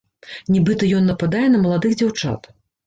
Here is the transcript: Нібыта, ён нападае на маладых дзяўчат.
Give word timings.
Нібыта, 0.55 0.89
ён 1.01 1.11
нападае 1.11 1.47
на 1.53 1.63
маладых 1.67 1.91
дзяўчат. 2.03 2.55